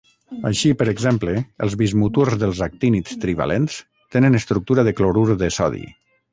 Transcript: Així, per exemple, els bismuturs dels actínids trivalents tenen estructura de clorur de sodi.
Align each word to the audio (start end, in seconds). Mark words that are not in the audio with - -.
Així, 0.49 0.69
per 0.77 0.87
exemple, 0.93 1.35
els 1.65 1.75
bismuturs 1.81 2.39
dels 2.45 2.63
actínids 2.69 3.21
trivalents 3.27 3.79
tenen 4.17 4.41
estructura 4.43 4.89
de 4.91 4.99
clorur 5.03 5.31
de 5.45 5.55
sodi. 5.61 5.89